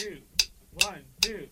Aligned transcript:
two, 0.00 0.16
one, 0.72 1.04
two. 1.20 1.46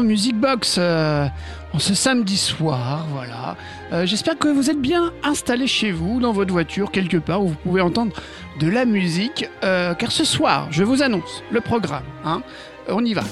Dans 0.00 0.06
Music 0.06 0.34
Box 0.36 0.76
euh, 0.78 1.26
en 1.74 1.78
ce 1.78 1.94
samedi 1.94 2.36
soir, 2.36 3.06
voilà. 3.12 3.56
Euh, 3.92 4.06
J'espère 4.06 4.38
que 4.38 4.48
vous 4.48 4.70
êtes 4.70 4.80
bien 4.80 5.12
installés 5.22 5.66
chez 5.66 5.92
vous, 5.92 6.20
dans 6.20 6.32
votre 6.32 6.52
voiture, 6.52 6.90
quelque 6.90 7.18
part 7.18 7.42
où 7.42 7.48
vous 7.48 7.54
pouvez 7.62 7.80
entendre 7.82 8.12
de 8.60 8.68
la 8.68 8.84
musique. 8.84 9.48
euh, 9.62 9.94
car 9.94 10.10
ce 10.10 10.24
soir, 10.24 10.68
je 10.70 10.82
vous 10.84 11.02
annonce 11.02 11.42
le 11.50 11.60
programme. 11.60 12.04
hein. 12.24 12.42
On 12.88 13.04
y 13.04 13.14
va. 13.14 13.22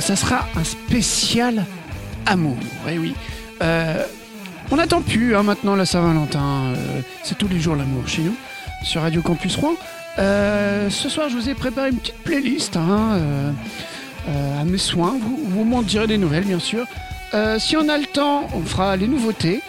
Ça 0.00 0.14
sera 0.16 0.46
un 0.56 0.64
spécial 0.64 1.64
amour. 2.26 2.56
Eh 2.90 2.98
oui. 2.98 3.14
On 4.70 4.76
n'attend 4.76 5.00
plus 5.00 5.34
hein, 5.36 5.42
maintenant 5.42 5.74
la 5.76 5.86
Saint-Valentin. 5.86 6.74
C'est 7.22 7.38
tous 7.38 7.48
les 7.48 7.60
jours 7.60 7.76
l'amour 7.76 8.06
chez 8.08 8.22
nous, 8.22 8.34
sur 8.84 9.00
Radio 9.02 9.22
Campus 9.22 9.56
Rouen. 9.56 9.74
Ce 10.18 11.08
soir, 11.08 11.28
je 11.30 11.36
vous 11.36 11.48
ai 11.48 11.54
préparé 11.54 11.90
une 11.90 11.98
petite 11.98 12.16
playlist. 12.24 12.76
hein, 12.76 13.18
à 14.28 14.64
mes 14.64 14.78
soins. 14.78 15.18
Vous, 15.20 15.64
m'en 15.64 15.82
direz 15.82 16.06
des 16.06 16.18
nouvelles, 16.18 16.44
bien 16.44 16.58
sûr. 16.58 16.86
Euh, 17.34 17.58
si 17.58 17.76
on 17.76 17.88
a 17.88 17.98
le 17.98 18.06
temps, 18.06 18.46
on 18.54 18.62
fera 18.62 18.96
les 18.96 19.08
nouveautés. 19.08 19.60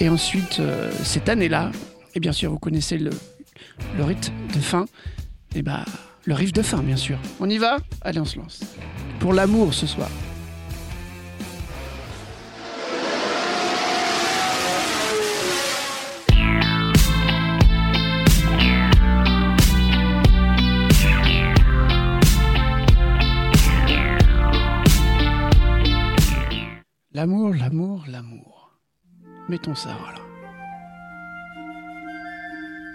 Et 0.00 0.08
ensuite, 0.08 0.58
euh, 0.60 0.90
cette 1.04 1.28
année-là, 1.28 1.70
et 2.14 2.20
bien 2.20 2.32
sûr, 2.32 2.50
vous 2.50 2.58
connaissez 2.58 2.98
le, 2.98 3.10
le 3.96 4.04
rite 4.04 4.32
de 4.54 4.60
fin. 4.60 4.86
Et 5.54 5.62
bah, 5.62 5.84
le 6.24 6.34
riff 6.34 6.52
de 6.52 6.62
fin, 6.62 6.82
bien 6.82 6.96
sûr. 6.96 7.18
On 7.40 7.48
y 7.48 7.58
va? 7.58 7.78
Allez, 8.00 8.20
on 8.20 8.24
se 8.24 8.38
lance. 8.38 8.60
Pour 9.20 9.32
l'amour 9.32 9.74
ce 9.74 9.86
soir. 9.86 10.08
L'amour, 27.22 27.54
l'amour, 27.54 28.04
l'amour. 28.08 28.72
Mettons 29.48 29.76
ça, 29.76 29.96
voilà. 30.00 30.18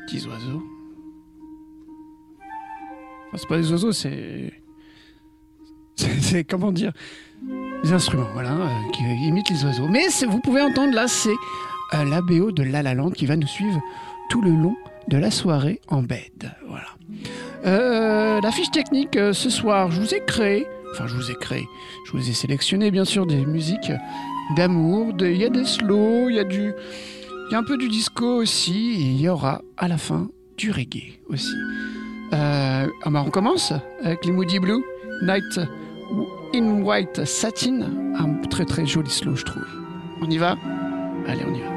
Petits 0.05 0.27
oiseaux. 0.27 0.63
Enfin, 3.27 3.37
c'est 3.37 3.47
pas 3.47 3.55
des 3.55 3.71
oiseaux, 3.71 3.93
c'est. 3.93 4.51
C'est 5.95 6.43
comment 6.43 6.73
dire 6.73 6.91
Des 7.83 7.93
instruments, 7.93 8.27
voilà, 8.33 8.51
euh, 8.51 8.91
qui 8.91 9.03
imitent 9.03 9.49
les 9.49 9.63
oiseaux. 9.63 9.87
Mais 9.87 10.09
vous 10.27 10.41
pouvez 10.41 10.61
entendre 10.61 10.93
là, 10.93 11.07
c'est 11.07 11.37
euh, 11.93 12.03
la 12.03 12.21
BO 12.21 12.51
de 12.51 12.63
La 12.63 12.83
La 12.83 12.95
Land 12.95 13.11
qui 13.11 13.27
va 13.27 13.37
nous 13.37 13.47
suivre 13.47 13.81
tout 14.29 14.41
le 14.41 14.51
long 14.51 14.75
de 15.07 15.17
la 15.17 15.31
soirée 15.31 15.79
en 15.87 16.01
bed. 16.01 16.51
Voilà. 16.67 16.87
Euh, 17.65 18.41
la 18.41 18.51
fiche 18.51 18.71
technique 18.71 19.15
euh, 19.15 19.33
ce 19.33 19.49
soir, 19.49 19.89
je 19.91 20.01
vous 20.01 20.13
ai 20.13 20.21
créé, 20.25 20.67
enfin 20.93 21.07
je 21.07 21.15
vous 21.15 21.31
ai 21.31 21.35
créé, 21.35 21.67
je 22.05 22.11
vous 22.11 22.29
ai 22.29 22.33
sélectionné 22.33 22.91
bien 22.91 23.05
sûr 23.05 23.25
des 23.25 23.45
musiques 23.45 23.91
d'amour, 24.55 25.13
il 25.19 25.37
y 25.37 25.45
a 25.45 25.49
des 25.49 25.65
slow, 25.65 26.29
il 26.29 26.35
y 26.35 26.39
a 26.39 26.43
du, 26.43 26.73
il 27.49 27.51
y 27.51 27.55
a 27.55 27.59
un 27.59 27.63
peu 27.63 27.77
du 27.77 27.87
disco 27.87 28.25
aussi, 28.41 28.93
et 28.93 29.11
il 29.11 29.21
y 29.21 29.29
aura 29.29 29.61
à 29.77 29.87
la 29.87 29.97
fin 29.97 30.29
du 30.57 30.71
reggae 30.71 31.19
aussi. 31.27 31.53
Euh, 32.33 32.87
ah 33.03 33.09
bah 33.09 33.23
on 33.25 33.29
commence 33.29 33.73
avec 34.03 34.25
les 34.25 34.31
Moody 34.31 34.59
Blue, 34.59 34.83
Night 35.23 35.59
in 36.53 36.81
White 36.81 37.25
Satin, 37.25 37.81
un 38.17 38.47
très 38.49 38.65
très 38.65 38.85
joli 38.85 39.09
slow 39.09 39.35
je 39.35 39.45
trouve. 39.45 39.67
On 40.21 40.29
y 40.29 40.37
va? 40.37 40.57
Allez 41.27 41.43
on 41.45 41.53
y 41.53 41.61
va. 41.61 41.76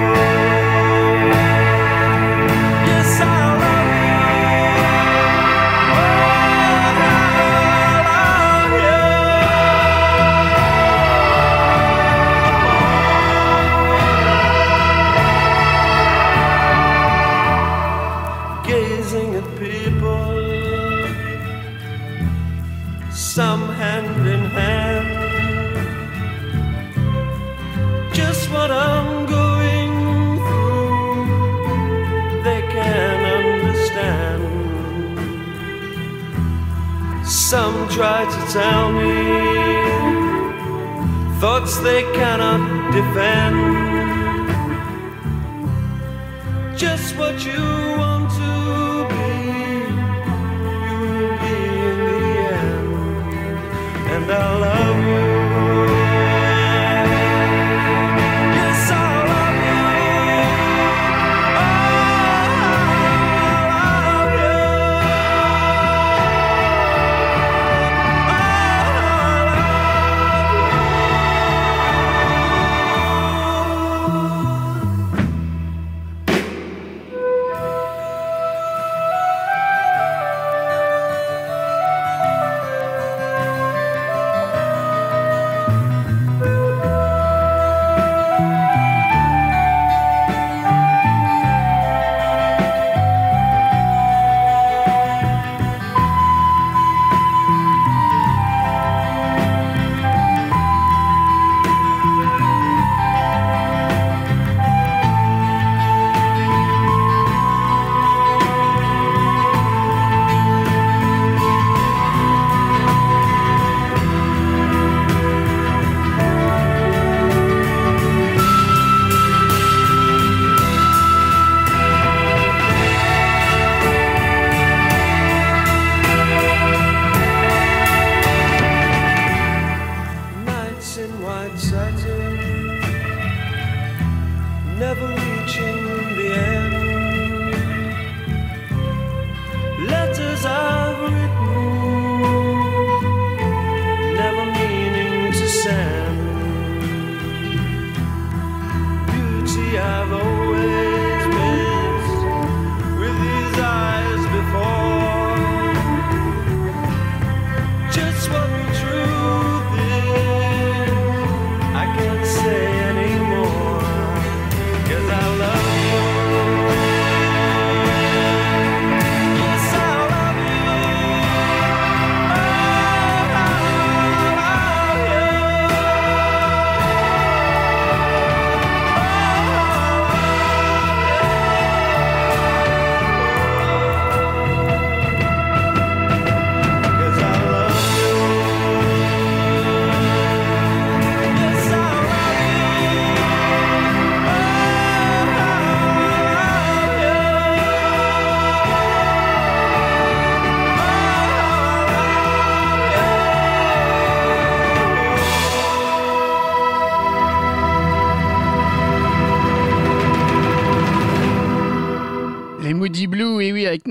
Avec 213.71 213.87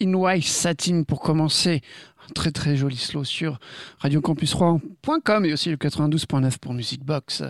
in 0.00 0.14
White 0.14 0.44
Satin 0.44 1.02
pour 1.02 1.20
commencer. 1.20 1.82
Un 2.28 2.32
très 2.34 2.52
très 2.52 2.76
joli 2.76 2.96
slow 2.96 3.24
sur 3.24 3.58
radiocampusrouen.com 3.98 5.44
et 5.44 5.52
aussi 5.52 5.70
le 5.70 5.76
92.9 5.76 6.58
pour 6.58 6.72
Music 6.72 7.04
Box. 7.04 7.42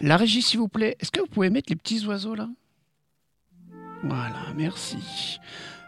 La 0.00 0.16
régie, 0.16 0.42
s'il 0.42 0.58
vous 0.58 0.68
plaît, 0.68 0.96
est-ce 0.98 1.10
que 1.10 1.20
vous 1.20 1.26
pouvez 1.26 1.50
mettre 1.50 1.70
les 1.70 1.76
petits 1.76 2.06
oiseaux 2.06 2.34
là? 2.34 2.48
Voilà, 4.02 4.54
merci. 4.56 5.38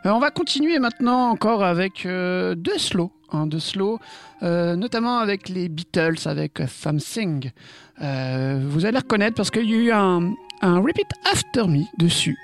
Euh, 0.04 0.10
on 0.10 0.18
va 0.18 0.30
continuer 0.30 0.78
maintenant 0.78 1.30
encore 1.30 1.64
avec 1.64 2.04
euh, 2.04 2.54
deux 2.54 2.78
slow, 2.78 3.12
hein, 3.32 3.46
deux 3.46 3.60
slow, 3.60 3.98
euh, 4.42 4.76
notamment 4.76 5.18
avec 5.18 5.48
les 5.48 5.68
Beatles, 5.68 6.18
avec 6.26 6.62
Something. 6.68 7.50
Euh, 8.02 8.60
vous 8.68 8.86
allez 8.86 8.98
reconnaître 8.98 9.36
parce 9.36 9.50
qu'il 9.50 9.68
y 9.68 9.74
a 9.74 9.78
eu 9.78 9.92
un, 9.92 10.32
un 10.62 10.78
Repeat 10.78 11.08
After 11.30 11.66
Me 11.66 11.84
dessus. 11.98 12.38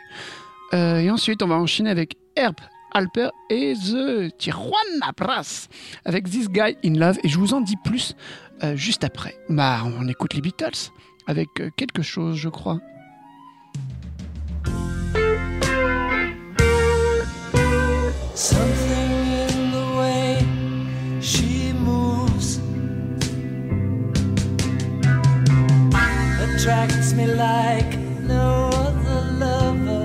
Euh, 0.74 0.98
et 0.98 1.10
ensuite, 1.10 1.42
on 1.42 1.48
va 1.48 1.56
enchaîner 1.56 1.90
avec 1.90 2.16
Herb 2.34 2.56
Alper 2.92 3.28
et 3.50 3.74
The 3.74 4.36
Tijuana 4.38 5.12
Brass 5.16 5.68
avec 6.04 6.28
This 6.30 6.48
Guy 6.48 6.76
in 6.84 6.94
Love. 6.94 7.18
Et 7.22 7.28
je 7.28 7.38
vous 7.38 7.54
en 7.54 7.60
dis 7.60 7.76
plus 7.84 8.14
euh, 8.62 8.74
juste 8.76 9.04
après. 9.04 9.36
Bah, 9.48 9.82
on 9.84 10.08
écoute 10.08 10.34
les 10.34 10.40
Beatles 10.40 10.90
avec 11.26 11.48
euh, 11.60 11.70
quelque 11.76 12.02
chose, 12.02 12.36
je 12.36 12.48
crois. 12.48 12.80
Like 27.36 27.98
no 28.22 28.70
other 28.72 29.20
lover. 29.44 30.04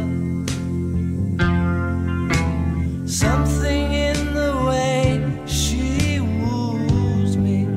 Something 3.08 3.94
in 3.94 4.34
the 4.34 4.52
way 4.68 5.24
she 5.46 6.20
woos 6.20 7.38
me. 7.38 7.68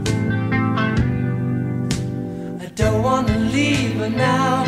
I 2.60 2.66
don't 2.74 3.02
want 3.02 3.28
to 3.28 3.38
leave 3.38 3.94
her 3.94 4.10
now. 4.10 4.63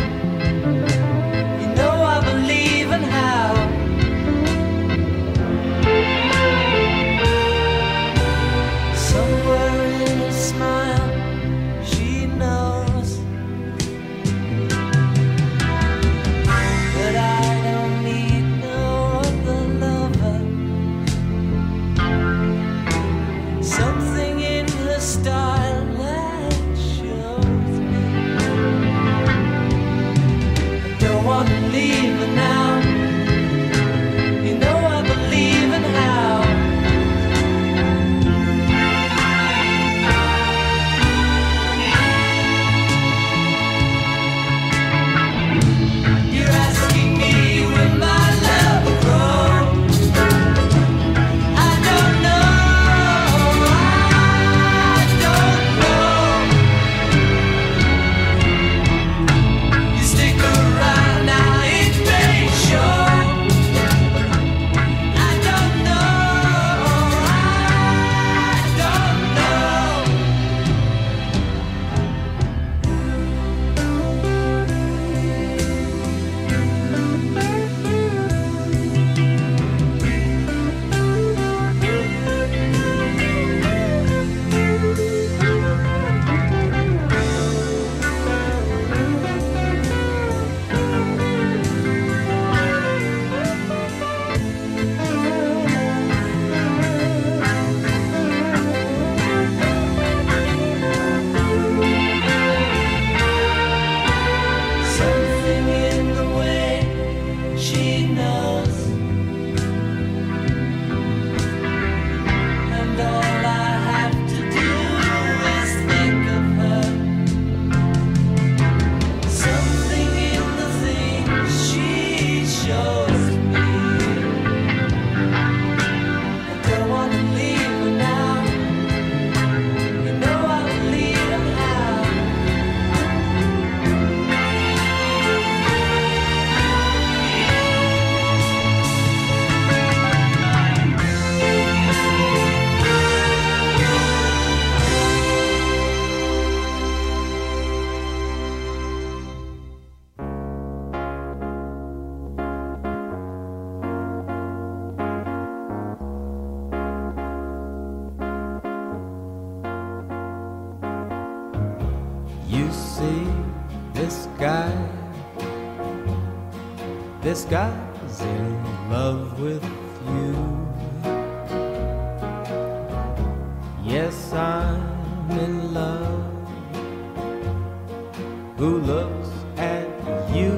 Who 178.56 178.78
looks 178.78 179.28
at 179.58 179.86
you 180.34 180.50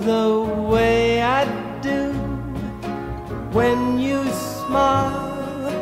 the 0.00 0.44
way 0.70 1.22
I 1.22 1.46
do? 1.80 2.12
When 3.50 3.98
you 3.98 4.22
smile, 4.30 5.72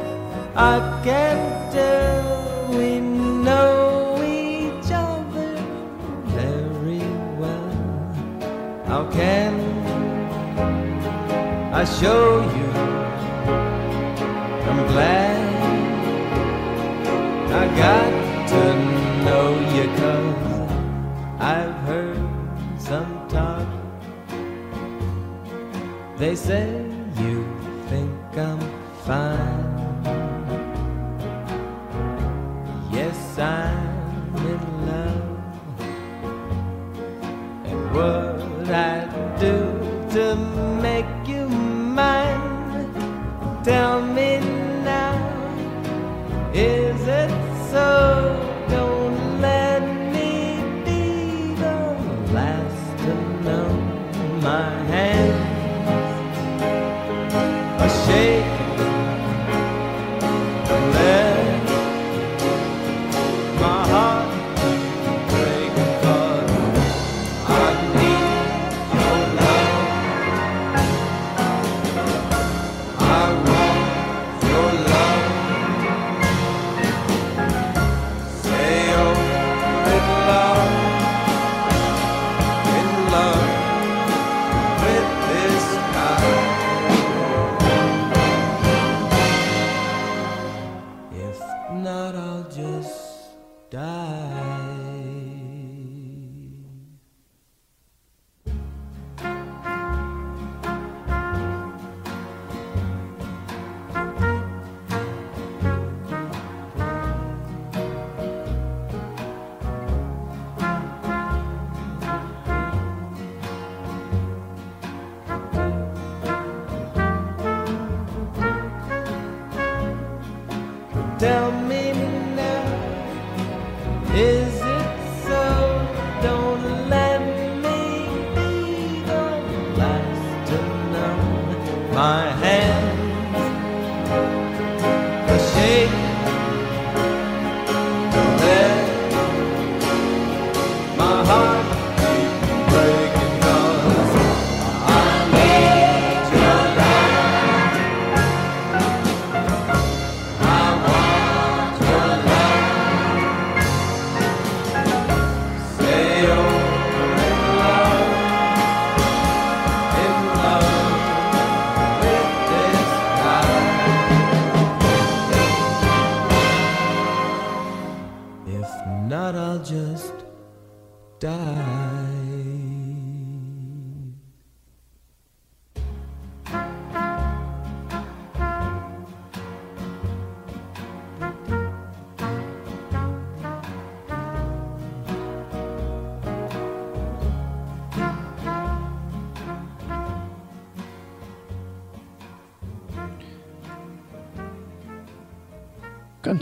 I 0.54 0.78
can 1.02 1.72
tell 1.72 2.68
we 2.70 3.00
know 3.00 4.22
each 4.22 4.92
other 4.92 5.56
very 6.26 7.02
well. 7.40 7.74
How 8.86 9.10
can 9.10 9.54
I 11.74 11.84
show 11.84 12.40
you? 12.56 12.63
They 26.34 26.40
say 26.40 26.83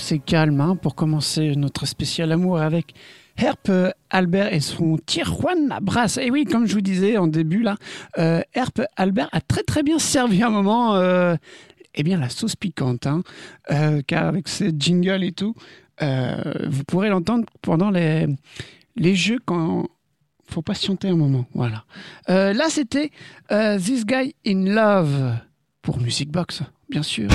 c'est 0.02 0.18
calme 0.18 0.60
hein, 0.60 0.76
pour 0.76 0.94
commencer 0.94 1.54
notre 1.56 1.86
spécial 1.86 2.32
amour 2.32 2.58
avec 2.58 2.94
Herp 3.36 3.68
euh, 3.68 3.90
Albert 4.10 4.52
et 4.52 4.60
son 4.60 4.98
Tijuana 4.98 5.80
Brass. 5.80 6.18
Et 6.18 6.30
oui, 6.30 6.44
comme 6.44 6.66
je 6.66 6.74
vous 6.74 6.80
disais 6.80 7.16
en 7.16 7.28
début 7.28 7.62
là, 7.62 7.76
euh, 8.18 8.42
Herp 8.52 8.82
Albert 8.96 9.28
a 9.32 9.40
très 9.40 9.62
très 9.62 9.82
bien 9.82 9.98
servi 9.98 10.42
un 10.42 10.50
moment 10.50 10.96
euh, 10.96 11.36
eh 11.94 12.02
bien 12.02 12.18
la 12.18 12.28
sauce 12.28 12.56
piquante, 12.56 13.06
hein, 13.06 13.22
euh, 13.70 14.02
car 14.06 14.26
avec 14.26 14.48
ses 14.48 14.72
jingles 14.76 15.24
et 15.24 15.32
tout, 15.32 15.54
euh, 16.02 16.36
vous 16.68 16.84
pourrez 16.84 17.08
l'entendre 17.08 17.46
pendant 17.62 17.90
les, 17.90 18.26
les 18.96 19.14
jeux 19.14 19.38
quand 19.44 19.86
faut 20.48 20.62
patienter 20.62 21.08
un 21.08 21.16
moment. 21.16 21.46
Voilà. 21.54 21.84
Là, 22.28 22.66
c'était 22.68 23.10
This 23.48 24.04
Guy 24.04 24.34
in 24.46 24.74
Love 24.74 25.36
pour 25.80 25.98
Music 25.98 26.30
Box, 26.30 26.62
bien 26.90 27.02
sûr. 27.02 27.30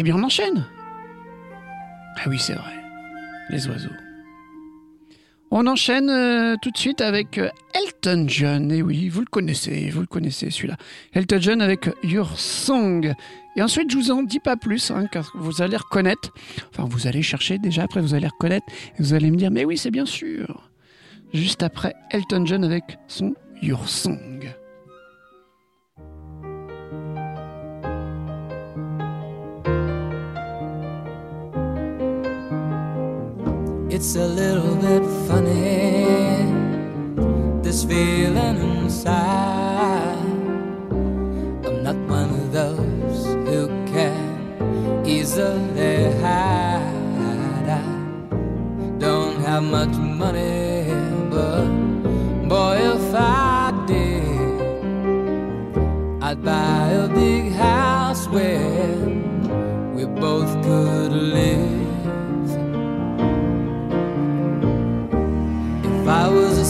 Eh 0.00 0.02
bien, 0.02 0.16
on 0.16 0.22
enchaîne. 0.22 0.64
Ah 2.16 2.22
oui, 2.26 2.38
c'est 2.38 2.54
vrai. 2.54 2.72
Les 3.50 3.68
oiseaux. 3.68 3.90
On 5.50 5.66
enchaîne 5.66 6.08
euh, 6.08 6.56
tout 6.62 6.70
de 6.70 6.78
suite 6.78 7.02
avec 7.02 7.36
euh, 7.36 7.50
Elton 7.74 8.24
John. 8.26 8.72
Et 8.72 8.80
oui, 8.80 9.10
vous 9.10 9.20
le 9.20 9.26
connaissez, 9.26 9.90
vous 9.90 10.00
le 10.00 10.06
connaissez 10.06 10.48
celui-là. 10.50 10.78
Elton 11.12 11.36
John 11.38 11.60
avec 11.60 11.90
Your 12.02 12.38
Song. 12.38 13.12
Et 13.56 13.62
ensuite, 13.62 13.90
je 13.90 13.98
vous 13.98 14.10
en 14.10 14.22
dis 14.22 14.40
pas 14.40 14.56
plus, 14.56 14.90
hein, 14.90 15.06
car 15.06 15.32
vous 15.34 15.60
allez 15.60 15.76
reconnaître. 15.76 16.32
Enfin, 16.70 16.88
vous 16.90 17.06
allez 17.06 17.20
chercher 17.20 17.58
déjà, 17.58 17.82
après 17.82 18.00
vous 18.00 18.14
allez 18.14 18.28
reconnaître. 18.28 18.64
Et 18.98 19.02
vous 19.02 19.12
allez 19.12 19.30
me 19.30 19.36
dire, 19.36 19.50
mais 19.50 19.66
oui, 19.66 19.76
c'est 19.76 19.90
bien 19.90 20.06
sûr. 20.06 20.70
Juste 21.34 21.62
après 21.62 21.94
Elton 22.10 22.46
John 22.46 22.64
avec 22.64 22.96
son 23.06 23.34
Your 23.60 23.86
Song. 23.86 24.50
It's 34.00 34.16
a 34.16 34.26
little 34.26 34.76
bit 34.76 35.04
funny, 35.28 36.06
this 37.60 37.84
feeling 37.84 38.56
inside. 38.56 40.16
I'm 41.66 41.82
not 41.82 41.96
one 42.08 42.30
of 42.30 42.50
those 42.50 43.26
who 43.46 43.68
can 43.92 45.04
easily 45.04 46.12
hide. 46.22 47.68
I 47.68 47.82
don't 48.98 49.38
have 49.42 49.64
much 49.64 49.94
money, 49.98 50.86
but 51.28 51.68
boy, 52.48 52.78
if 52.96 53.14
I 53.14 53.49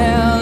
Tell 0.00 0.39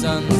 sun. 0.00 0.39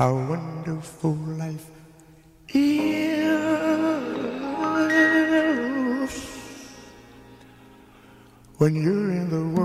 How 0.00 0.14
wonderful 0.14 1.12
life 1.36 1.66
is 2.48 3.20
when 8.56 8.76
you're 8.76 9.10
in 9.12 9.28
the 9.28 9.44
world. 9.44 9.59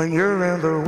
When 0.00 0.12
you're 0.12 0.42
in 0.54 0.62
the 0.62 0.79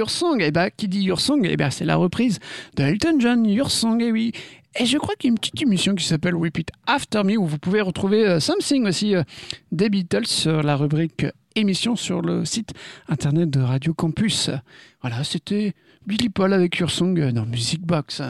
Your 0.00 0.08
Song. 0.08 0.40
Et 0.40 0.50
bah, 0.50 0.70
qui 0.70 0.88
dit 0.88 1.02
Your 1.02 1.20
Song, 1.20 1.46
eh 1.46 1.58
ben, 1.58 1.68
c'est 1.68 1.84
la 1.84 1.96
reprise 1.96 2.38
de 2.74 2.84
Elton 2.84 3.16
John, 3.18 3.44
Your 3.44 3.70
Song, 3.70 4.00
et 4.00 4.10
oui. 4.10 4.32
Et 4.78 4.86
je 4.86 4.96
crois 4.96 5.14
qu'il 5.14 5.28
y 5.28 5.30
a 5.30 5.32
une 5.32 5.38
petite 5.38 5.60
émission 5.60 5.94
qui 5.94 6.06
s'appelle 6.06 6.34
Repeat 6.34 6.70
After 6.86 7.22
Me 7.22 7.36
où 7.36 7.44
vous 7.44 7.58
pouvez 7.58 7.82
retrouver 7.82 8.26
euh, 8.26 8.40
Something 8.40 8.86
aussi 8.86 9.14
euh, 9.14 9.22
des 9.72 9.90
Beatles 9.90 10.26
sur 10.26 10.62
la 10.62 10.76
rubrique 10.76 11.26
émission 11.54 11.96
sur 11.96 12.22
le 12.22 12.46
site 12.46 12.72
internet 13.08 13.50
de 13.50 13.60
Radio 13.60 13.92
Campus. 13.92 14.48
Voilà, 15.02 15.22
c'était 15.22 15.74
Billy 16.06 16.30
Paul 16.30 16.54
avec 16.54 16.78
Your 16.78 16.90
Song 16.90 17.20
euh, 17.20 17.30
dans 17.30 17.44
Music 17.44 17.82
Box. 17.82 18.22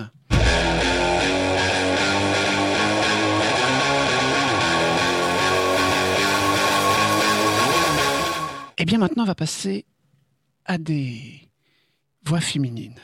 Et 8.76 8.84
bien 8.84 8.98
maintenant, 8.98 9.22
on 9.22 9.26
va 9.26 9.36
passer 9.36 9.84
à 10.64 10.78
des 10.78 11.49
voix 12.24 12.40
féminines. 12.40 12.94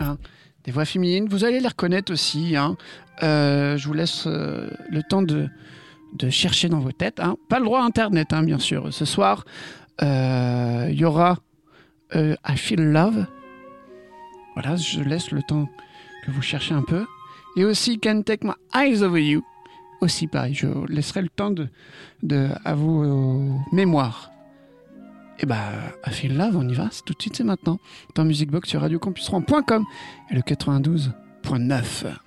Hein, 0.00 0.18
des 0.64 0.72
voix 0.72 0.84
féminines, 0.84 1.28
vous 1.28 1.44
allez 1.44 1.60
les 1.60 1.68
reconnaître 1.68 2.12
aussi. 2.12 2.56
hein. 2.56 2.76
Euh, 3.22 3.76
je 3.76 3.86
vous 3.86 3.94
laisse 3.94 4.24
euh, 4.26 4.68
le 4.90 5.02
temps 5.02 5.22
de, 5.22 5.48
de 6.14 6.28
chercher 6.30 6.68
dans 6.68 6.80
vos 6.80 6.92
têtes. 6.92 7.20
hein. 7.20 7.36
Pas 7.48 7.58
le 7.58 7.64
droit 7.64 7.80
à 7.80 7.84
Internet, 7.84 8.28
bien 8.42 8.58
sûr. 8.58 8.92
Ce 8.92 9.04
soir, 9.04 9.44
euh, 10.02 10.88
il 10.90 10.98
y 10.98 11.04
aura 11.04 11.38
I 12.14 12.56
Feel 12.56 12.92
Love. 12.92 13.26
Voilà, 14.54 14.76
je 14.76 15.00
laisse 15.00 15.30
le 15.30 15.42
temps 15.42 15.68
que 16.24 16.30
vous 16.30 16.42
cherchez 16.42 16.74
un 16.74 16.82
peu. 16.82 17.06
Et 17.56 17.64
aussi 17.64 17.98
Can't 17.98 18.22
Take 18.22 18.46
My 18.46 18.54
Eyes 18.74 19.02
Over 19.02 19.22
You. 19.22 19.42
Aussi 20.02 20.26
pareil, 20.26 20.52
je 20.54 20.66
laisserai 20.88 21.22
le 21.22 21.28
temps 21.30 21.50
de, 21.50 21.68
de, 22.22 22.48
à 22.64 22.74
vos 22.74 23.58
mémoires. 23.72 24.30
Et 25.38 25.46
bah, 25.46 25.72
I 26.06 26.10
Feel 26.10 26.36
Love, 26.36 26.56
on 26.56 26.68
y 26.68 26.74
va, 26.74 26.88
c'est 26.90 27.04
tout 27.04 27.14
de 27.14 27.20
suite, 27.20 27.36
c'est 27.36 27.44
maintenant. 27.44 27.78
Dans 28.14 28.24
Music 28.24 28.50
Box 28.50 28.68
sur 28.68 28.80
radiocampusron.com 28.80 29.84
et 30.30 30.34
le 30.34 30.40
92.9. 30.40 32.25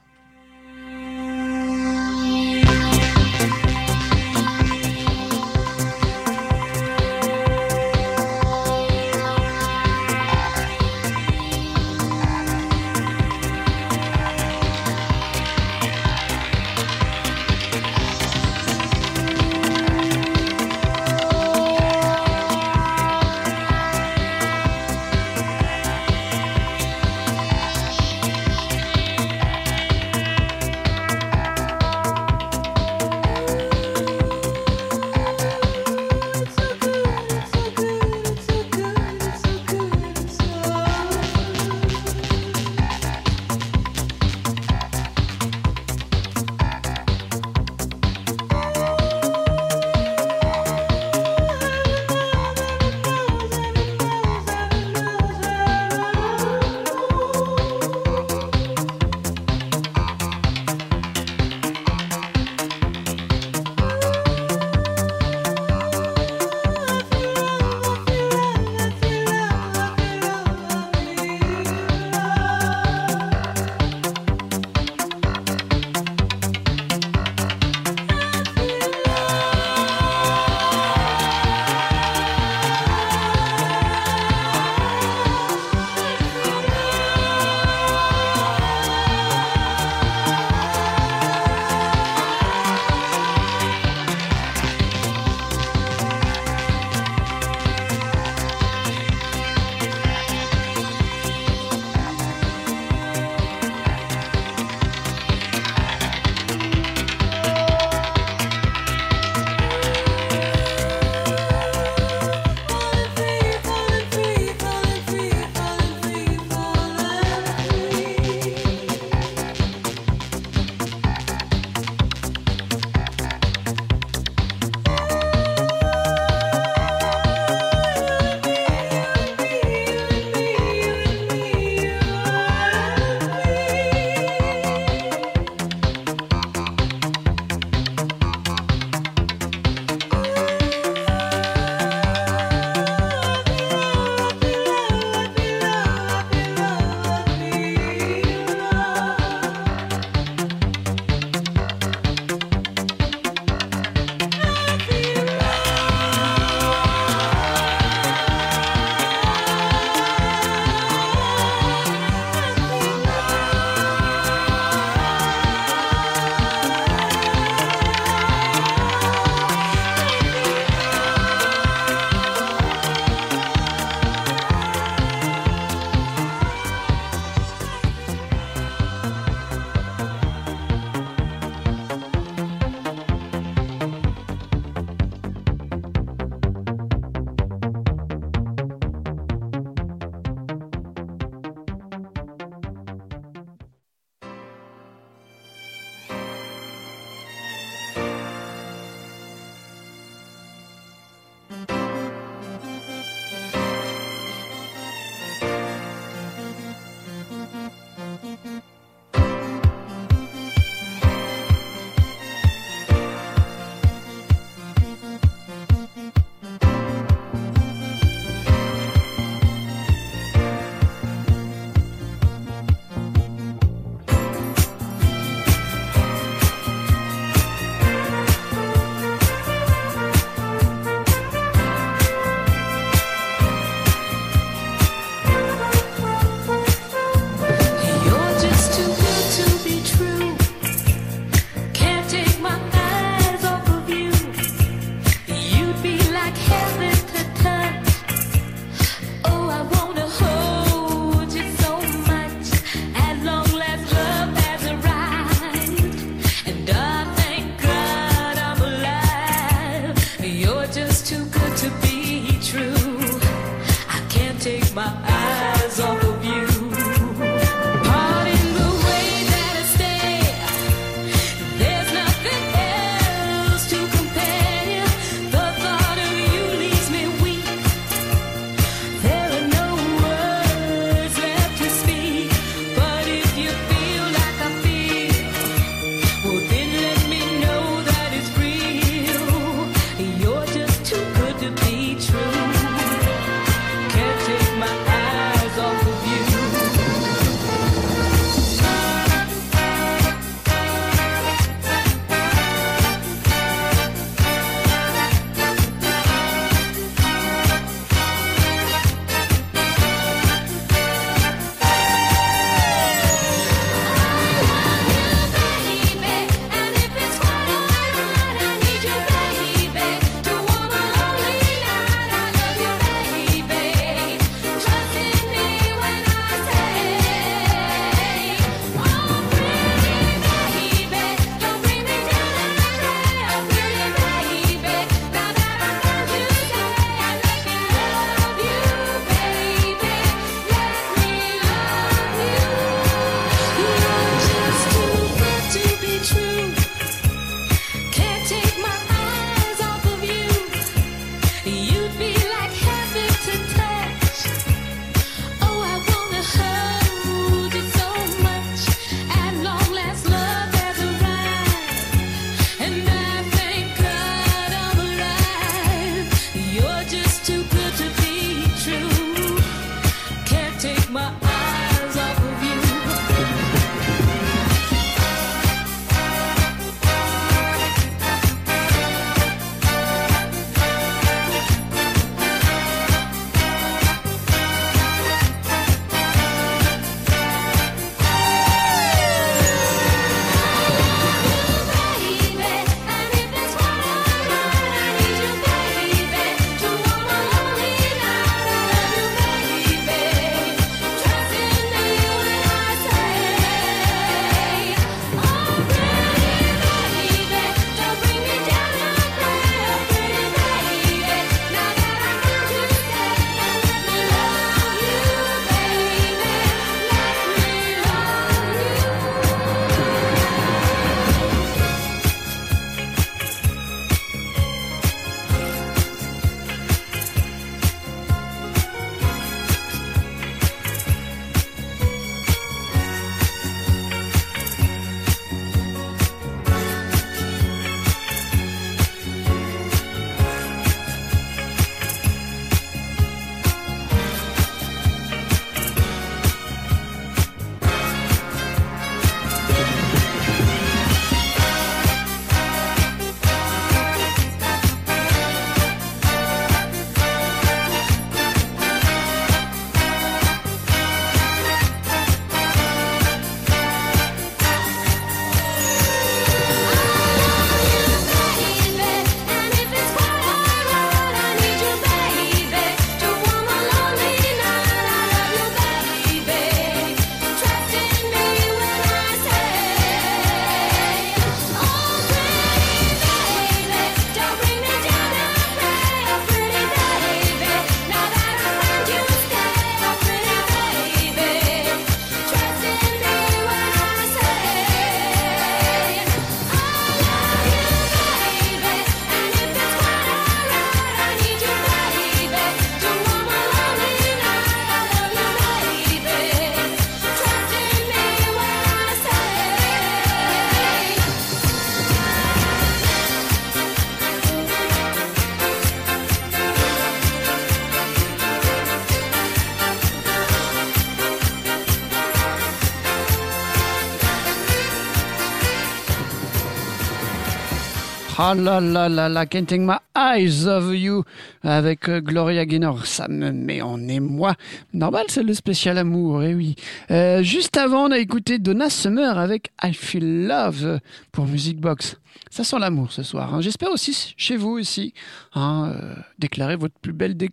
Ah 528.22 528.36
là 528.36 528.60
là 528.60 528.90
là 528.90 529.08
là, 529.08 529.26
Can't 529.26 529.46
Take 529.46 529.60
My 529.62 529.78
Eyes 529.96 530.46
of 530.46 530.74
You 530.76 531.04
avec 531.42 531.88
euh, 531.88 532.02
Gloria 532.02 532.46
Gaynor, 532.46 532.86
ça 532.86 533.08
me 533.08 533.32
met 533.32 533.62
en 533.62 533.88
émoi. 533.88 534.36
Normal, 534.74 535.06
c'est 535.08 535.24
le 535.24 535.34
spécial 535.34 535.78
amour, 535.78 536.22
et 536.24 536.36
oui. 536.36 536.56
Euh, 536.92 537.24
juste 537.24 537.56
avant, 537.56 537.86
on 537.88 537.92
a 537.92 537.98
écouté 537.98 538.38
Donna 538.38 538.70
Summer 538.70 539.17
avec 539.17 539.52
I 539.63 539.74
Feel 539.74 540.28
Love 540.28 540.80
pour 541.13 541.28
Music 541.28 541.62
Box. 541.62 541.98
Ça 542.30 542.44
sent 542.44 542.60
l'amour 542.60 542.92
ce 542.92 543.04
soir. 543.04 543.34
hein. 543.34 543.40
J'espère 543.40 543.72
aussi 543.72 544.13
chez 544.17 544.36
vous 544.36 544.50
aussi. 544.60 544.94
Hein, 545.34 545.72
euh, 545.82 545.96
déclarez 546.17 546.58
votre 546.58 546.78
plus 546.82 546.94
belle 546.94 547.15
dé- 547.15 547.32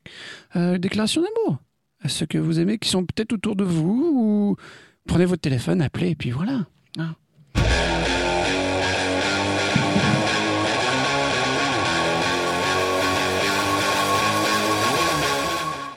déclaration 0.78 1.20
d'amour 1.20 1.58
à 2.04 2.08
ceux 2.08 2.26
que 2.26 2.38
vous 2.38 2.60
aimez 2.60 2.78
qui 2.78 2.88
sont 2.90 3.04
peut-être 3.04 3.32
autour 3.32 3.56
de 3.56 3.64
vous 3.64 4.12
ou 4.14 4.56
prenez 5.08 5.24
votre 5.24 5.42
téléphone, 5.42 5.82
appelez 5.82 6.10
et 6.10 6.14
puis 6.14 6.30
voilà. 6.30 6.60
hein. 6.98 7.16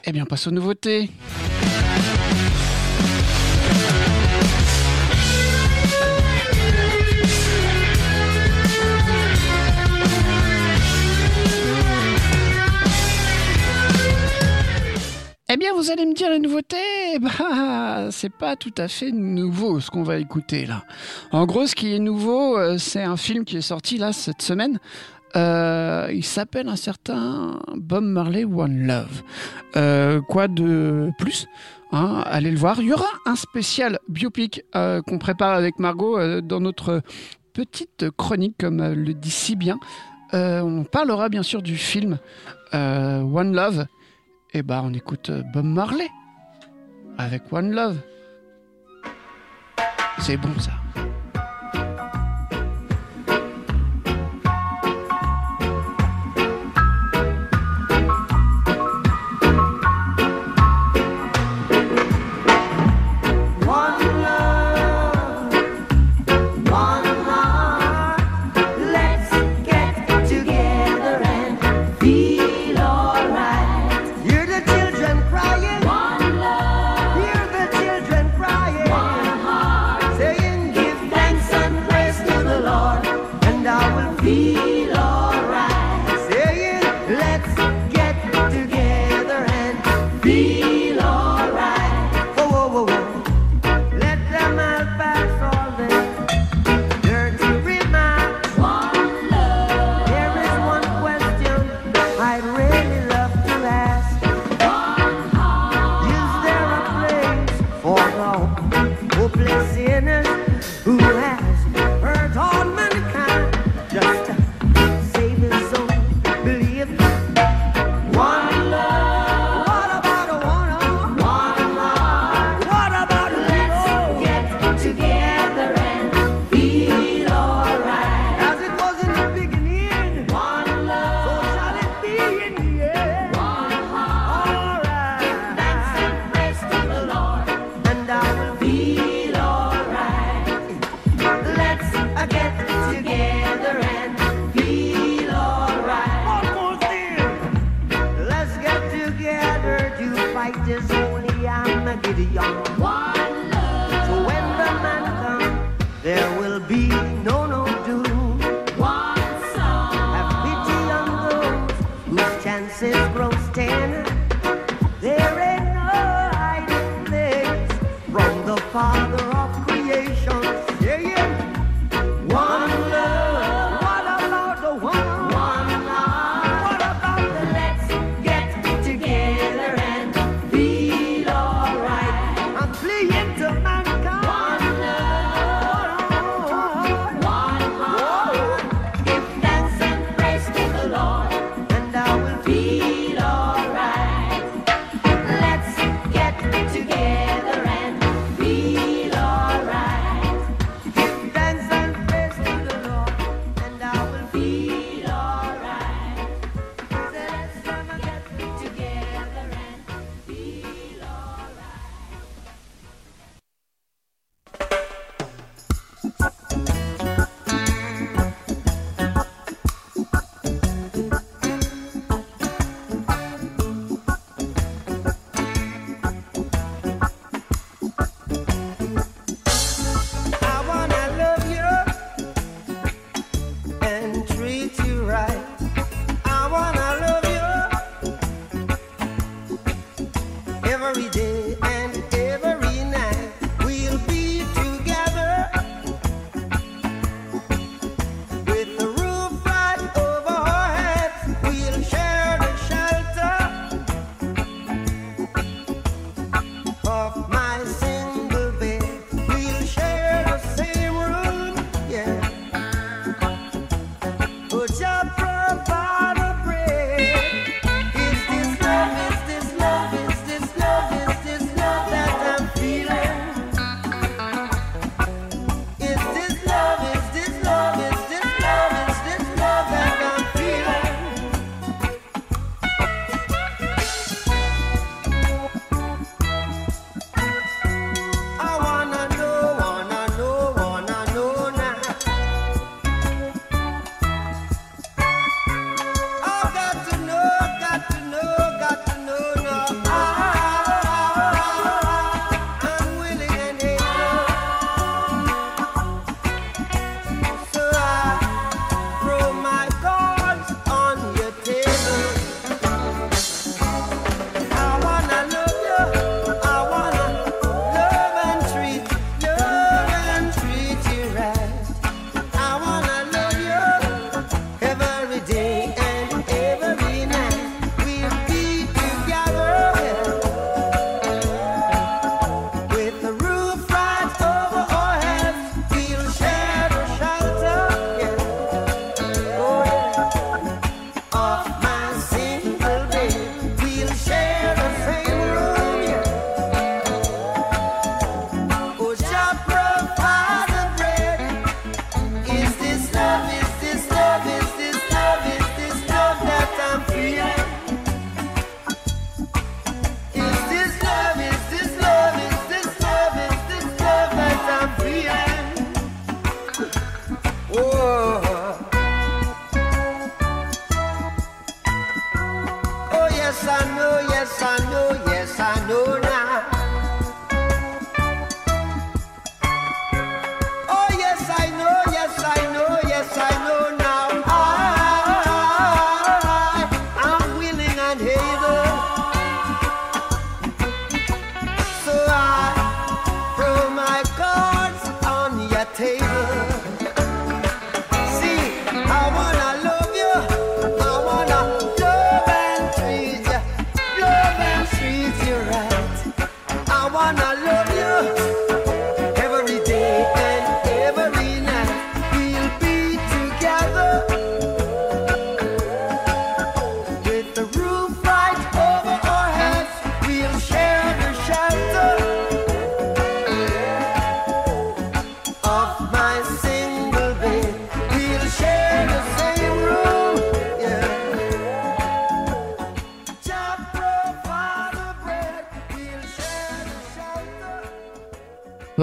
Eh 0.10 0.12
bien, 0.12 0.26
passe 0.26 0.48
aux 0.48 0.52
nouveautés. 0.52 1.08
Eh 15.52 15.58
bien, 15.58 15.74
vous 15.76 15.92
allez 15.92 16.08
me 16.08 16.16
dire 16.16 16.32
les 16.32 16.40
nouveautés, 16.40 16.76
bah, 17.22 18.08
c'est 18.10 18.34
pas 18.34 18.56
tout 18.56 18.74
à 18.80 18.88
fait 18.88 19.12
nouveau 19.12 19.80
ce 19.80 19.92
qu'on 19.92 20.02
va 20.02 20.18
écouter 20.18 20.66
là. 20.66 20.86
En 21.32 21.46
gros, 21.46 21.68
ce 21.68 21.76
qui 21.76 21.94
est 21.94 22.00
nouveau, 22.00 22.58
euh, 22.58 22.80
c'est 22.80 23.04
un 23.04 23.18
film 23.18 23.46
qui 23.46 23.58
est 23.58 23.62
sorti 23.62 24.00
là 24.00 24.12
cette 24.12 24.42
semaine. 24.42 24.80
Euh, 25.36 26.10
il 26.14 26.24
s'appelle 26.24 26.68
un 26.70 26.76
certain 26.76 27.60
Bob 27.76 28.04
Marley 28.04 28.46
One 28.46 28.88
Love. 28.88 29.24
Euh, 29.76 30.22
quoi 30.22 30.48
de 30.48 31.12
plus 31.20 31.48
hein, 31.92 32.24
Allez 32.26 32.52
le 32.52 32.58
voir. 32.58 32.80
Il 32.82 32.88
y 32.88 32.94
aura 32.94 33.10
un 33.26 33.36
spécial 33.36 34.00
biopic 34.08 34.64
euh, 34.76 35.02
qu'on 35.02 35.20
prépare 35.20 35.54
avec 35.54 35.80
Margot 35.80 36.42
dans 36.42 36.60
notre 36.60 37.02
petite 37.54 38.10
chronique, 38.12 38.56
comme 38.60 38.94
le 38.94 39.14
dit 39.14 39.32
si 39.32 39.56
bien. 39.56 39.80
On 40.34 40.84
parlera 40.84 41.30
bien 41.30 41.44
sûr 41.44 41.62
du 41.62 41.76
film 41.78 42.18
One 42.74 43.56
Love. 43.56 43.86
Et 44.54 44.64
bah, 44.64 44.82
on 44.84 44.94
écoute 44.94 45.32
Bob 45.54 45.66
Marley 45.66 46.08
avec 47.18 47.44
One 47.52 47.72
Love. 47.72 47.98
C'est 50.20 50.38
bon 50.38 50.58
ça. 50.60 50.72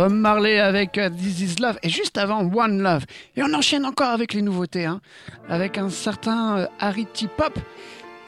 Marley 0.08 0.58
avec 0.58 0.98
euh, 0.98 1.10
This 1.10 1.40
Is 1.40 1.56
Love 1.60 1.78
et 1.82 1.88
juste 1.88 2.18
avant 2.18 2.40
One 2.40 2.82
Love. 2.82 3.04
Et 3.36 3.42
on 3.42 3.52
enchaîne 3.54 3.84
encore 3.84 4.10
avec 4.10 4.34
les 4.34 4.42
nouveautés, 4.42 4.84
hein. 4.84 5.00
avec 5.48 5.78
un 5.78 5.90
certain 5.90 6.58
euh, 6.58 6.66
Harry 6.80 7.06
T. 7.06 7.26
Pop, 7.28 7.58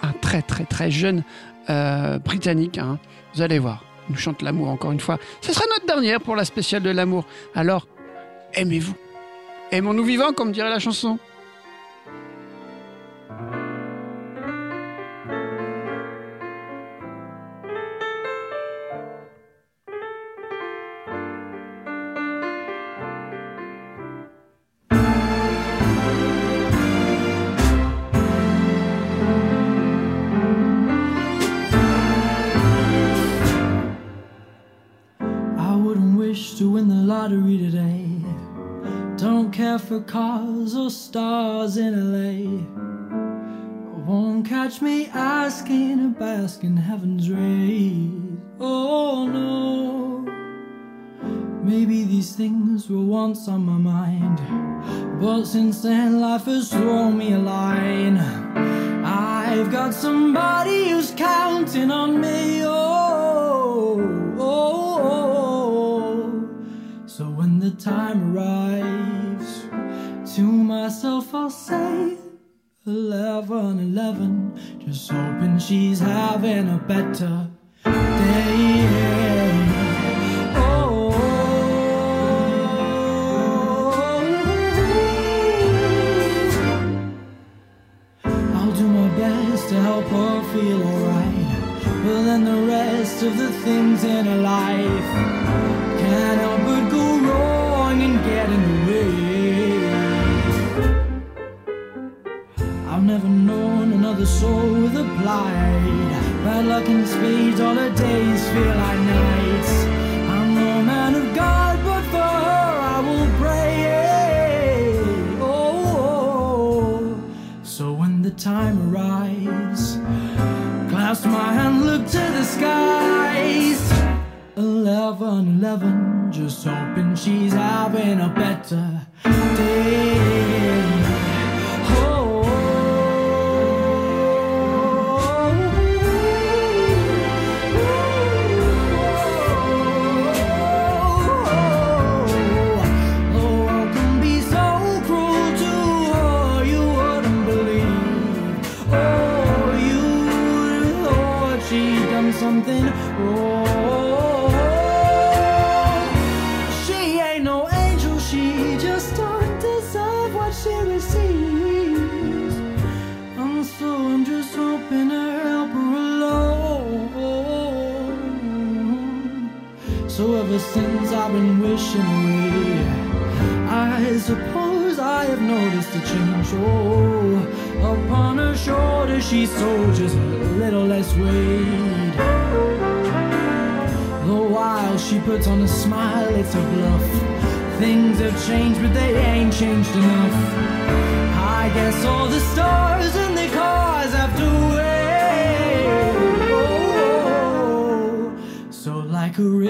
un 0.02 0.12
très 0.12 0.42
très 0.42 0.64
très 0.64 0.90
jeune 0.90 1.24
euh, 1.70 2.18
britannique. 2.18 2.78
Hein. 2.78 2.98
Vous 3.34 3.42
allez 3.42 3.58
voir, 3.58 3.84
nous 4.08 4.16
chante 4.16 4.42
l'amour 4.42 4.68
encore 4.68 4.92
une 4.92 5.00
fois. 5.00 5.18
Ce 5.40 5.52
sera 5.52 5.64
notre 5.70 5.86
dernière 5.86 6.20
pour 6.20 6.36
la 6.36 6.44
spéciale 6.44 6.82
de 6.82 6.90
l'amour. 6.90 7.26
Alors, 7.54 7.86
aimez-vous. 8.54 8.94
Aimons-nous 9.70 10.04
vivants, 10.04 10.32
comme 10.32 10.52
dirait 10.52 10.70
la 10.70 10.78
chanson. 10.78 11.18
for 39.80 40.00
cars 40.00 40.74
or 40.74 40.90
stars 40.90 41.76
in 41.76 41.94
LA. 42.12 42.62
Won't 44.06 44.46
catch 44.46 44.80
me 44.82 45.06
asking 45.06 46.04
a 46.06 46.08
bask 46.08 46.64
in 46.64 46.76
heaven's 46.76 47.30
rays. 47.30 48.38
Oh 48.58 49.26
no. 49.26 50.18
Maybe 51.62 52.04
these 52.04 52.34
things 52.34 52.88
were 52.88 53.04
once 53.04 53.48
on 53.48 53.66
my 53.66 53.76
mind. 53.76 54.40
But 55.20 55.44
since 55.44 55.82
then, 55.82 56.20
life 56.20 56.44
has 56.44 56.70
thrown 56.70 57.18
me 57.18 57.32
a 57.34 57.38
line. 57.38 58.18
I've 59.04 59.70
got 59.70 59.94
somebody 59.94 60.90
who's 60.90 61.10
counting 61.12 61.90
on 61.90 62.20
me. 62.20 62.62
Oh, 62.64 63.98
oh, 64.38 64.98
oh. 65.00 65.28
oh. 66.02 67.06
So 67.06 67.24
when 67.24 67.58
the 67.58 67.70
time 67.72 68.36
arrives 68.36 69.07
to 70.38 70.44
myself 70.44 71.34
I'll 71.34 71.50
say 71.50 72.16
11, 72.86 73.80
11 73.80 74.78
Just 74.86 75.10
hoping 75.10 75.58
she's 75.58 75.98
having 75.98 76.68
a 76.68 76.78
better 76.78 77.50
day. 77.84 79.27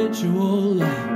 individual 0.08 0.74
life. 0.74 1.07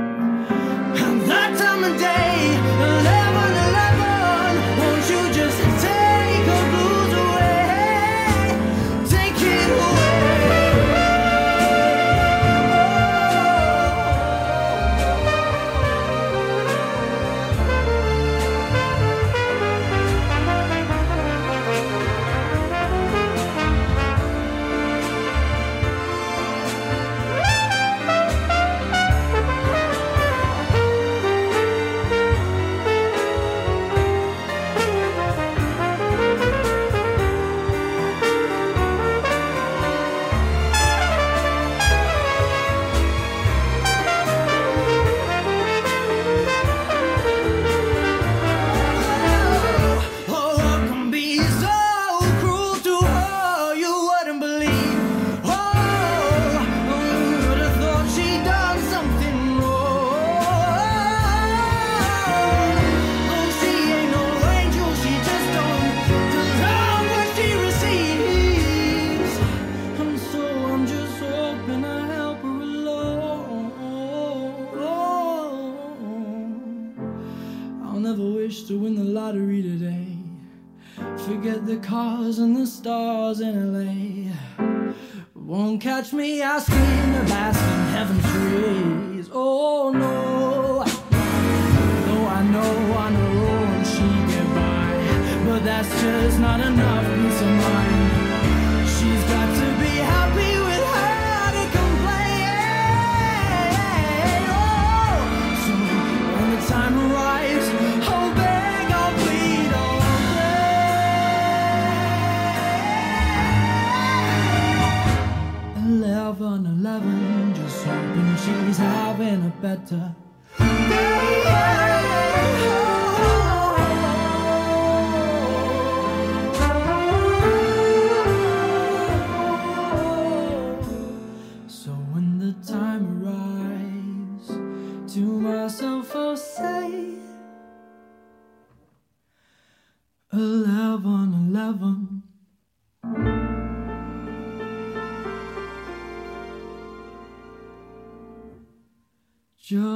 matter 119.83 120.22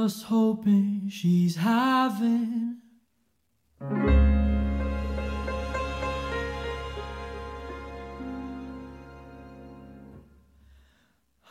Just 0.08 0.24
hoping 0.24 1.10
she's 1.10 1.56
having 1.56 2.78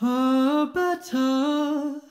a 0.02 0.68
better 0.74 2.02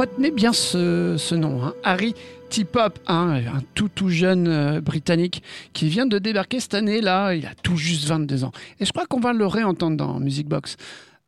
Retenez 0.00 0.30
bien 0.30 0.54
ce, 0.54 1.34
nom, 1.34 1.62
hein. 1.62 1.74
Harry 1.84 2.14
T-Pop, 2.48 2.98
hein, 3.06 3.42
un 3.54 3.60
tout 3.74 3.90
tout 3.94 4.08
jeune 4.08 4.48
euh, 4.48 4.80
britannique 4.80 5.42
qui 5.74 5.90
vient 5.90 6.06
de 6.06 6.18
débarquer 6.18 6.58
cette 6.58 6.72
année 6.72 7.02
là, 7.02 7.34
il 7.34 7.44
a 7.44 7.52
tout 7.62 7.76
juste 7.76 8.06
22 8.06 8.44
ans. 8.44 8.52
Et 8.80 8.86
je 8.86 8.92
crois 8.92 9.04
qu'on 9.04 9.20
va 9.20 9.34
le 9.34 9.44
réentendre 9.46 9.98
dans 9.98 10.18
Music 10.18 10.48
Box. 10.48 10.78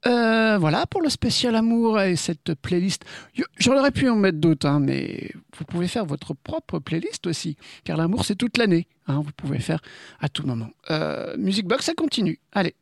Euh, 0.07 0.57
voilà 0.59 0.87
pour 0.87 1.03
le 1.03 1.11
spécial 1.11 1.55
amour 1.55 2.01
et 2.01 2.17
cette 2.17 2.55
playlist. 2.63 3.05
Yo- 3.37 3.45
J'aurais 3.59 3.91
pu 3.91 4.09
en 4.09 4.17
mettre 4.17 4.39
d'autres, 4.39 4.67
hein, 4.67 4.81
mais 4.81 5.31
vous 5.59 5.67
pouvez 5.67 5.87
faire 5.87 6.07
votre 6.07 6.33
propre 6.33 6.79
playlist 6.79 7.27
aussi, 7.27 7.59
car 7.85 7.99
l'amour 7.99 8.25
c'est 8.25 8.37
toute 8.37 8.57
l'année. 8.57 8.87
vous 9.07 9.23
pouvez 9.37 9.59
faire 9.59 9.83
à 10.19 10.31
tout 10.31 10.47
moment. 10.47 10.71
Euh, 10.91 11.37
Music 11.37 11.67
Box, 11.67 11.85
ça 11.85 11.93
continue. 11.93 12.39
Allez. 12.53 12.75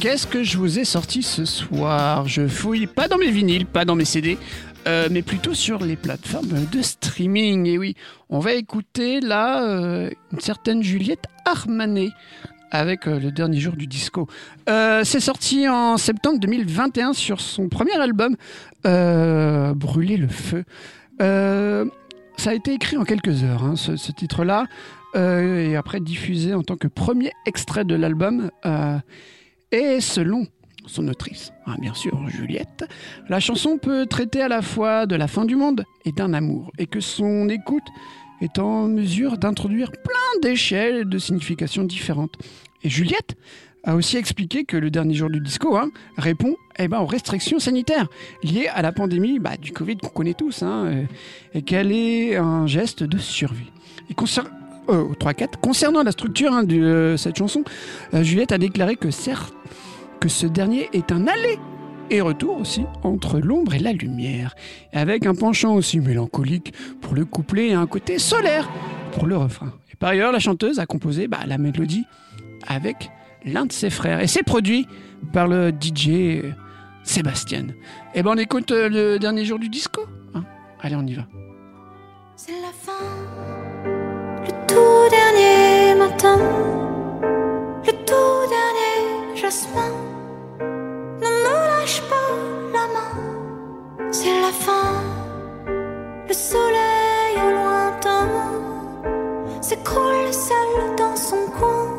Qu'est-ce 0.00 0.28
que 0.28 0.44
je 0.44 0.58
vous 0.58 0.78
ai 0.78 0.84
sorti 0.84 1.24
ce 1.24 1.44
soir 1.44 2.28
Je 2.28 2.46
fouille 2.46 2.86
pas 2.86 3.08
dans 3.08 3.18
mes 3.18 3.32
vinyles, 3.32 3.66
pas 3.66 3.84
dans 3.84 3.96
mes 3.96 4.04
CD, 4.04 4.38
euh, 4.86 5.08
mais 5.10 5.22
plutôt 5.22 5.54
sur 5.54 5.84
les 5.84 5.96
plateformes 5.96 6.66
de 6.70 6.82
streaming. 6.82 7.66
Et 7.66 7.78
oui, 7.78 7.96
on 8.28 8.38
va 8.38 8.52
écouter 8.52 9.20
là 9.20 9.68
euh, 9.68 10.08
une 10.32 10.38
certaine 10.38 10.84
Juliette 10.84 11.24
Armanet 11.44 12.10
avec 12.70 13.08
euh, 13.08 13.18
le 13.18 13.32
dernier 13.32 13.58
jour 13.58 13.74
du 13.74 13.88
disco. 13.88 14.28
C'est 14.68 15.20
sorti 15.20 15.68
en 15.68 15.96
septembre 15.96 16.38
2021 16.38 17.12
sur 17.12 17.40
son 17.40 17.68
premier 17.68 17.96
album, 18.00 18.36
Brûler 18.84 20.16
le 20.16 20.28
feu. 20.28 20.64
Ça 21.18 22.50
a 22.50 22.54
été 22.54 22.72
écrit 22.72 22.96
en 22.98 23.04
quelques 23.04 23.42
heures, 23.42 23.64
hein, 23.64 23.74
ce, 23.74 24.12
titre-là, 24.12 24.66
et 25.16 25.74
après 25.74 25.98
diffusé 25.98 26.54
en 26.54 26.62
tant 26.62 26.76
que 26.76 26.86
premier 26.86 27.32
extrait 27.46 27.84
de 27.84 27.96
l'album. 27.96 28.52
Et 29.72 30.00
selon 30.00 30.46
son 30.86 31.08
autrice, 31.08 31.52
hein, 31.66 31.76
bien 31.80 31.94
sûr 31.94 32.28
Juliette, 32.28 32.84
la 33.28 33.40
chanson 33.40 33.78
peut 33.78 34.06
traiter 34.06 34.40
à 34.40 34.48
la 34.48 34.62
fois 34.62 35.06
de 35.06 35.16
la 35.16 35.28
fin 35.28 35.44
du 35.44 35.54
monde 35.54 35.84
et 36.04 36.12
d'un 36.12 36.32
amour, 36.32 36.72
et 36.78 36.86
que 36.86 37.00
son 37.00 37.48
écoute 37.48 37.86
est 38.40 38.58
en 38.58 38.88
mesure 38.88 39.36
d'introduire 39.36 39.92
plein 39.92 40.40
d'échelles 40.42 41.08
de 41.08 41.18
significations 41.18 41.84
différentes. 41.84 42.36
Et 42.82 42.88
Juliette 42.88 43.36
a 43.84 43.94
aussi 43.94 44.16
expliqué 44.16 44.64
que 44.64 44.76
le 44.76 44.90
dernier 44.90 45.14
jour 45.14 45.30
du 45.30 45.40
disco 45.40 45.76
hein, 45.76 45.90
répond 46.16 46.56
eh 46.78 46.88
ben, 46.88 47.00
aux 47.00 47.06
restrictions 47.06 47.58
sanitaires 47.58 48.08
liées 48.42 48.68
à 48.68 48.82
la 48.82 48.92
pandémie 48.92 49.38
bah, 49.38 49.56
du 49.56 49.72
Covid 49.72 49.96
qu'on 49.96 50.08
connaît 50.08 50.34
tous, 50.34 50.62
hein, 50.62 50.86
euh, 50.86 51.04
et 51.54 51.62
qu'elle 51.62 51.92
est 51.92 52.36
un 52.36 52.66
geste 52.66 53.02
de 53.02 53.18
survie. 53.18 53.72
Euh, 54.88 55.02
au 55.02 55.14
3-4, 55.14 55.56
concernant 55.60 56.02
la 56.02 56.12
structure 56.12 56.52
hein, 56.52 56.64
de 56.64 56.76
euh, 56.76 57.16
cette 57.16 57.36
chanson, 57.36 57.64
euh, 58.14 58.22
Juliette 58.22 58.52
a 58.52 58.58
déclaré 58.58 58.96
que 58.96 59.10
certes, 59.10 59.54
que 60.20 60.28
ce 60.28 60.46
dernier 60.46 60.88
est 60.92 61.12
un 61.12 61.26
aller 61.26 61.58
et 62.10 62.20
retour 62.20 62.58
aussi 62.58 62.84
entre 63.02 63.38
l'ombre 63.38 63.74
et 63.74 63.78
la 63.78 63.92
lumière, 63.92 64.54
avec 64.92 65.26
un 65.26 65.34
penchant 65.34 65.74
aussi 65.74 66.00
mélancolique 66.00 66.72
pour 67.00 67.14
le 67.14 67.24
couplet 67.24 67.68
et 67.68 67.74
un 67.74 67.86
côté 67.86 68.18
solaire 68.18 68.68
pour 69.12 69.26
le 69.26 69.36
refrain. 69.36 69.72
Et 69.92 69.96
par 69.96 70.10
ailleurs, 70.10 70.32
la 70.32 70.38
chanteuse 70.38 70.78
a 70.78 70.86
composé 70.86 71.28
bah, 71.28 71.40
la 71.46 71.58
mélodie 71.58 72.04
avec 72.66 73.10
l'un 73.44 73.66
de 73.66 73.72
ses 73.72 73.90
frères 73.90 74.20
et 74.20 74.26
c'est 74.26 74.42
produit 74.42 74.86
par 75.32 75.48
le 75.48 75.70
DJ 75.70 76.08
euh, 76.08 76.50
Sébastien. 77.02 77.66
Et 78.14 78.22
ben 78.22 78.32
on 78.34 78.38
écoute 78.38 78.70
le 78.70 79.18
dernier 79.18 79.44
jour 79.44 79.58
du 79.58 79.68
disco. 79.68 80.02
hein. 80.34 80.44
Allez, 80.80 80.96
on 80.96 81.06
y 81.06 81.14
va. 81.14 81.26
C'est 82.36 82.52
la 82.52 82.72
fin, 82.72 82.92
tout 84.78 85.08
dernier 85.10 85.94
matin, 86.04 86.38
le 87.86 87.92
tout 88.08 88.40
dernier 88.56 89.00
jasmin. 89.34 89.92
Ne 91.22 91.30
me 91.44 91.56
lâche 91.70 92.00
pas 92.12 92.30
la 92.76 92.84
main, 92.94 93.14
c'est 94.12 94.36
la 94.46 94.52
fin, 94.64 94.90
le 96.28 96.34
soleil 96.34 97.34
au 97.46 97.50
lointain 97.58 98.28
s'écroule 99.60 100.32
seul 100.32 100.72
dans 100.96 101.16
son 101.16 101.42
coin. 101.58 101.97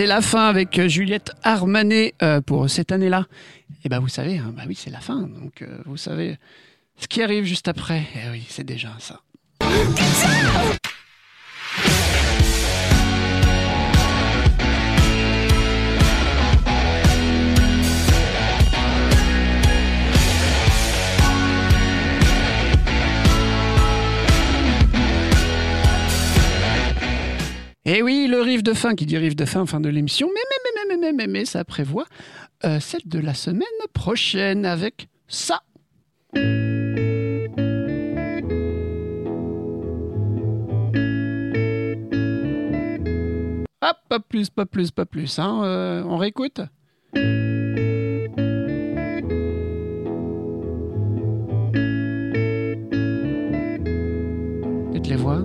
C'est 0.00 0.06
la 0.06 0.22
fin 0.22 0.46
avec 0.46 0.78
euh, 0.78 0.88
Juliette 0.88 1.32
Armanet 1.42 2.14
euh, 2.22 2.40
pour 2.40 2.70
cette 2.70 2.90
année-là. 2.90 3.26
Et 3.84 3.90
ben 3.90 3.98
vous 3.98 4.08
savez, 4.08 4.38
hein, 4.38 4.50
bah 4.56 4.62
oui, 4.66 4.74
c'est 4.74 4.88
la 4.88 5.00
fin. 5.00 5.20
Donc 5.20 5.60
euh, 5.60 5.76
vous 5.84 5.98
savez 5.98 6.38
ce 6.96 7.06
qui 7.06 7.20
arrive 7.22 7.44
juste 7.44 7.68
après. 7.68 8.06
Et 8.14 8.30
oui, 8.30 8.46
c'est 8.48 8.64
déjà 8.64 8.96
ça. 8.98 9.20
Et 27.92 28.02
oui, 28.02 28.28
le 28.30 28.40
riff 28.40 28.62
de 28.62 28.72
fin 28.72 28.94
qui 28.94 29.04
dit 29.04 29.18
riff 29.18 29.34
de 29.34 29.44
fin, 29.44 29.66
fin 29.66 29.80
de 29.80 29.88
l'émission, 29.88 30.28
mais, 30.32 30.40
mais, 30.86 30.96
mais, 30.96 31.12
mais, 31.12 31.26
mais, 31.26 31.44
ça 31.44 31.64
prévoit 31.64 32.06
euh, 32.64 32.78
celle 32.78 33.00
de 33.04 33.18
la 33.18 33.34
semaine 33.34 33.66
prochaine 33.92 34.64
avec 34.64 35.08
ça. 35.26 35.60
Hop, 43.82 43.96
pas 44.08 44.20
plus, 44.20 44.50
pas 44.50 44.66
plus, 44.66 44.92
pas 44.92 45.04
plus. 45.04 45.40
Hein, 45.40 45.64
euh, 45.64 46.04
on 46.06 46.16
réécoute 46.16 46.60
Peut-être 54.92 55.08
les 55.08 55.16
voix 55.16 55.44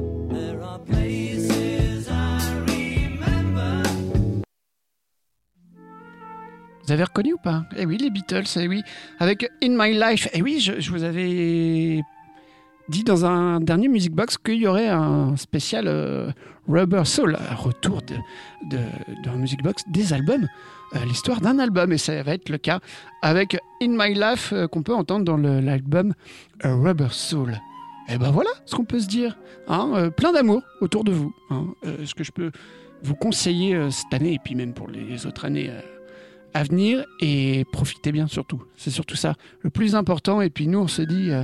avez 6.96 7.04
reconnu 7.04 7.34
ou 7.34 7.38
pas? 7.38 7.64
Eh 7.78 7.86
oui, 7.86 7.98
les 7.98 8.10
Beatles, 8.10 8.46
eh 8.60 8.68
oui. 8.68 8.82
Avec 9.20 9.44
In 9.64 9.76
My 9.78 9.94
Life. 9.94 10.28
Eh 10.34 10.42
oui, 10.42 10.60
je, 10.60 10.90
vous 10.92 11.04
avais 11.04 12.02
dit 12.90 13.04
dans 13.04 13.26
un 13.26 13.60
dernier 13.60 13.88
Music 13.88 14.14
Box 14.14 14.38
qu'il 14.38 14.56
y 14.56 14.68
aurait 14.68 14.88
un 14.88 15.36
spécial 15.36 15.86
euh, 15.88 16.32
Rubber 16.68 17.04
Soul, 17.06 17.38
retour 17.58 18.02
de, 18.02 18.16
de, 18.72 19.30
Music 19.38 19.62
Box 19.62 19.84
des 19.88 20.14
albums, 20.14 20.48
euh, 20.96 21.00
l'histoire 21.06 21.42
d'un 21.42 21.60
album. 21.60 21.92
Et 21.92 21.98
ça 21.98 22.24
va 22.24 22.34
être 22.34 22.50
le 22.50 22.58
cas 22.58 22.80
avec 23.22 23.58
In 23.82 23.90
My 23.90 24.14
Life 24.14 24.52
euh, 24.54 24.68
qu'on 24.68 24.82
peut 24.82 24.96
entendre 24.96 25.26
dans 25.26 25.38
l'album 25.38 26.14
Rubber 26.64 27.12
Soul. 27.12 27.60
Et 28.08 28.18
ben 28.18 28.32
voilà 28.32 28.52
ce 28.66 28.76
qu'on 28.76 28.86
peut 28.86 29.00
se 29.00 29.08
dire. 29.08 29.38
hein, 29.68 30.10
plein 30.16 30.32
d'amour 30.32 30.62
autour 30.80 31.04
de 31.04 31.12
vous. 31.12 31.34
hein. 31.50 31.66
Ce 32.06 32.14
que 32.14 32.24
je 32.24 32.32
peux 32.32 32.52
vous 33.04 33.16
conseiller 33.16 33.90
cette 33.92 34.14
année 34.14 34.34
et 34.34 34.40
puis 34.44 34.56
même 34.56 34.74
pour 34.74 34.88
les 34.88 35.26
autres 35.26 35.46
années 35.46 35.72
à 36.56 36.64
venir 36.64 37.06
et 37.20 37.66
profitez 37.74 38.14
bien 38.14 38.28
surtout. 38.28 38.64
C'est 38.78 38.90
surtout 38.90 39.18
ça 39.18 39.36
le 39.60 39.70
plus 39.70 39.94
important. 39.94 40.42
Et 40.42 40.50
puis 40.50 40.68
nous, 40.68 40.80
on 40.80 40.88
se 40.88 41.02
dit 41.02 41.30
euh, 41.30 41.44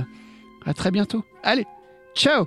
à 0.64 0.72
très 0.72 0.90
bientôt. 0.90 1.22
Allez, 1.44 1.66
ciao 2.16 2.46